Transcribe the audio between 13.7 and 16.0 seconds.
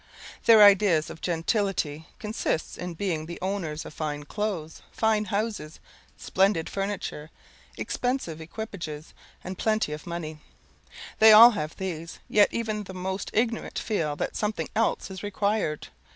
feel that something else is required.